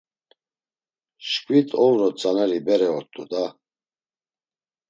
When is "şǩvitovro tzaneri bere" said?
1.29-2.89